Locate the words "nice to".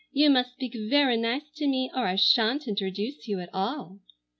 1.15-1.67